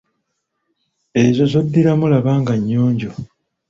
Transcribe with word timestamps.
Ezo 1.23 1.43
zoddiramu 1.51 2.05
laba 2.11 2.31
nga 2.41 2.53
nnyonjo. 2.59 3.11